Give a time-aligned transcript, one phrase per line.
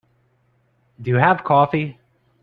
[0.99, 1.99] Do you have coffee?